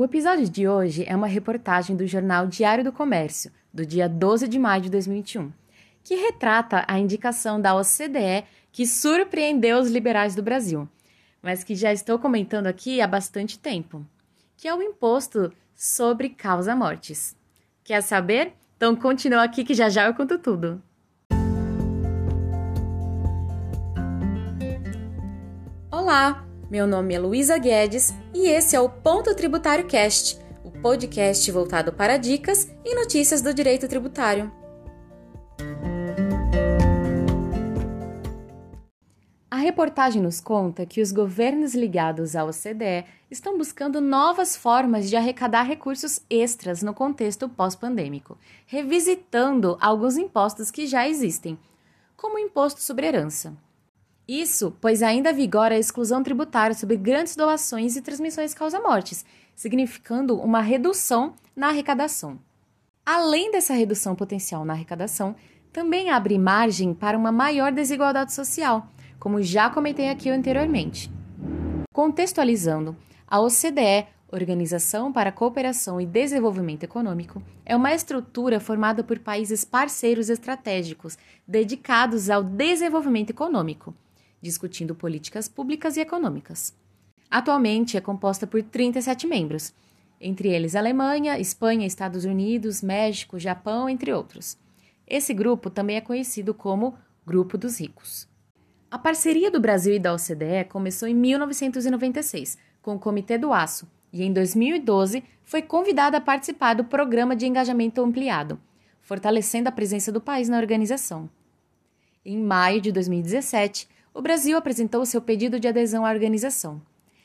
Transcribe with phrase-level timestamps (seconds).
[0.00, 4.48] O episódio de hoje é uma reportagem do jornal Diário do Comércio, do dia 12
[4.48, 5.52] de maio de 2021,
[6.02, 10.88] que retrata a indicação da OCDE que surpreendeu os liberais do Brasil,
[11.42, 14.02] mas que já estou comentando aqui há bastante tempo,
[14.56, 17.36] que é o imposto sobre causa-mortes.
[17.84, 18.54] Quer saber?
[18.78, 20.82] Então continua aqui que já já eu conto tudo.
[25.92, 26.49] Olá!
[26.70, 31.92] Meu nome é Luísa Guedes e esse é o Ponto Tributário Cast, o podcast voltado
[31.92, 34.52] para dicas e notícias do direito tributário.
[39.50, 45.16] A reportagem nos conta que os governos ligados à OCDE estão buscando novas formas de
[45.16, 51.58] arrecadar recursos extras no contexto pós-pandêmico, revisitando alguns impostos que já existem,
[52.16, 53.56] como o imposto sobre herança.
[54.32, 59.24] Isso, pois ainda vigora a exclusão tributária sobre grandes doações e transmissões causa-mortes,
[59.56, 62.38] significando uma redução na arrecadação.
[63.04, 65.34] Além dessa redução potencial na arrecadação,
[65.72, 68.86] também abre margem para uma maior desigualdade social,
[69.18, 71.10] como já comentei aqui anteriormente.
[71.92, 79.18] Contextualizando, a OCDE, Organização para a Cooperação e Desenvolvimento Econômico, é uma estrutura formada por
[79.18, 83.92] países parceiros estratégicos dedicados ao desenvolvimento econômico
[84.40, 86.74] discutindo políticas públicas e econômicas.
[87.30, 89.72] Atualmente é composta por 37 membros,
[90.20, 94.58] entre eles Alemanha, Espanha, Estados Unidos, México, Japão, entre outros.
[95.06, 96.94] Esse grupo também é conhecido como
[97.26, 98.28] Grupo dos Ricos.
[98.90, 103.88] A parceria do Brasil e da OCDE começou em 1996, com o Comitê do Aço,
[104.12, 108.60] e em 2012 foi convidada a participar do Programa de Engajamento Ampliado,
[109.00, 111.30] fortalecendo a presença do país na organização.
[112.24, 116.82] Em maio de 2017, o Brasil apresentou seu pedido de adesão à organização.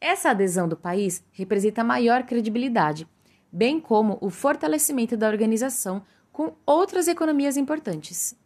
[0.00, 3.06] Essa adesão do país representa maior credibilidade,
[3.50, 8.36] bem como o fortalecimento da organização com outras economias importantes.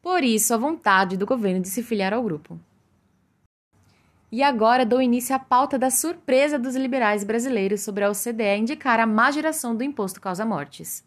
[0.00, 2.58] Por isso, a vontade do governo de se filiar ao grupo.
[4.32, 9.00] E agora dou início à pauta da surpresa dos liberais brasileiros sobre a OCDE indicar
[9.00, 11.04] a má geração do imposto causa-mortes.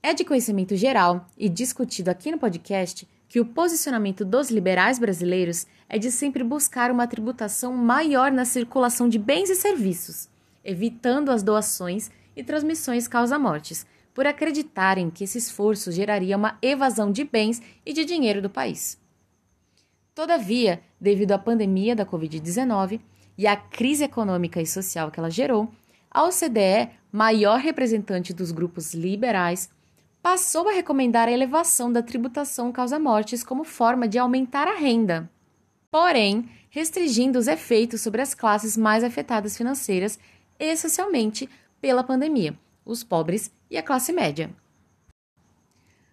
[0.00, 5.66] É de conhecimento geral e discutido aqui no podcast que o posicionamento dos liberais brasileiros
[5.88, 10.28] é de sempre buscar uma tributação maior na circulação de bens e serviços,
[10.64, 13.84] evitando as doações e transmissões causa-mortes,
[14.14, 19.00] por acreditarem que esse esforço geraria uma evasão de bens e de dinheiro do país.
[20.14, 23.00] Todavia, devido à pandemia da Covid-19
[23.36, 25.68] e à crise econômica e social que ela gerou,
[26.08, 29.68] a OCDE, maior representante dos grupos liberais,
[30.24, 35.30] passou a recomendar a elevação da tributação causa-mortes como forma de aumentar a renda,
[35.90, 40.18] porém restringindo os efeitos sobre as classes mais afetadas financeiras
[40.58, 41.46] e socialmente
[41.78, 44.50] pela pandemia, os pobres e a classe média.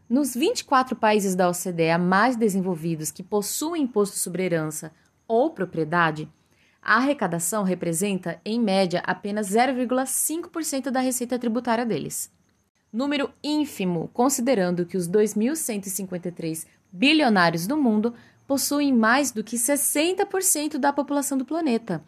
[0.09, 4.91] Nos 24 países da OCDE mais desenvolvidos que possuem imposto sobre herança
[5.25, 6.27] ou propriedade,
[6.81, 12.29] a arrecadação representa, em média, apenas 0,5% da receita tributária deles
[12.91, 18.13] número ínfimo, considerando que os 2.153 bilionários do mundo
[18.47, 22.03] possuem mais do que 60% da população do planeta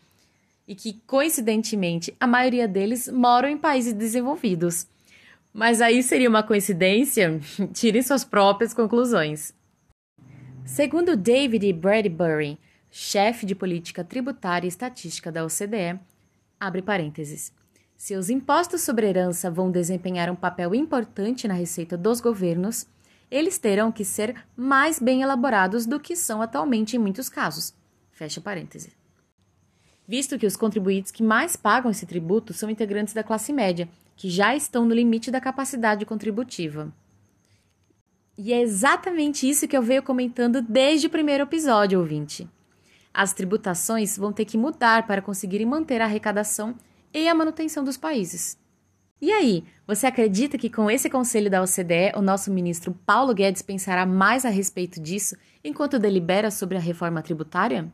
[0.68, 4.88] e que, coincidentemente, a maioria deles moram em países desenvolvidos.
[5.54, 7.40] Mas aí seria uma coincidência?
[7.74, 9.54] Tirem suas próprias conclusões.
[10.66, 12.58] Segundo David Bradbury,
[12.90, 16.00] chefe de política tributária e estatística da OCDE,
[16.60, 17.54] abre parênteses.
[17.98, 22.86] Se os impostos sobre herança vão desempenhar um papel importante na receita dos governos,
[23.31, 27.74] eles terão que ser mais bem elaborados do que são atualmente em muitos casos.
[28.12, 28.94] Fecha parêntese.
[30.08, 34.30] Visto que os contribuintes que mais pagam esse tributo são integrantes da classe média, que
[34.30, 36.94] já estão no limite da capacidade contributiva.
[38.38, 42.48] E é exatamente isso que eu venho comentando desde o primeiro episódio, ouvinte.
[43.14, 46.75] As tributações vão ter que mudar para conseguirem manter a arrecadação
[47.13, 48.57] e a manutenção dos países.
[49.22, 53.62] E aí, você acredita que com esse conselho da OCDE, o nosso ministro Paulo Guedes
[53.62, 57.88] pensará mais a respeito disso enquanto delibera sobre a reforma tributária?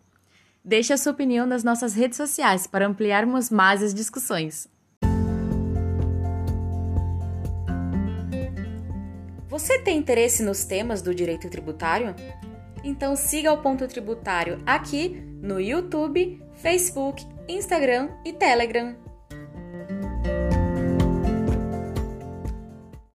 [0.66, 4.68] Deixe a sua opinião nas nossas redes sociais para ampliarmos mais as discussões.
[9.48, 12.15] Você tem interesse nos temas do direito tributário?
[12.83, 15.10] Então siga o Ponto Tributário aqui
[15.42, 19.09] no YouTube, Facebook, Instagram e Telegram.